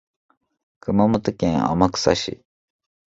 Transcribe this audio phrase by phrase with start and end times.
[0.79, 2.43] 熊本県天草市